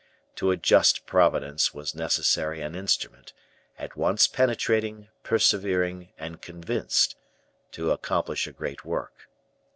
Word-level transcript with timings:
To 0.37 0.49
a 0.49 0.57
just 0.57 1.05
Providence 1.05 1.75
was 1.75 1.93
necessary 1.93 2.59
an 2.63 2.73
instrument, 2.73 3.33
at 3.77 3.95
once 3.95 4.25
penetrating, 4.25 5.09
persevering, 5.21 6.11
and 6.17 6.41
convinced, 6.41 7.15
to 7.73 7.91
accomplish 7.91 8.47
a 8.47 8.51
great 8.51 8.83
work. 8.83 9.29